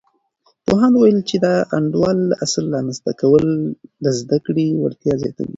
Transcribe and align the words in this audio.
پوهاند 0.65 0.93
وویل، 0.95 1.19
چې 1.29 1.35
د 1.45 1.45
انډول 1.77 2.17
د 2.27 2.33
اصل 2.45 2.65
رامنځته 2.75 3.11
کول 3.21 3.45
د 4.03 4.05
زده 4.19 4.37
کړې 4.45 4.65
وړتیا 4.81 5.13
زیاتوي. 5.21 5.49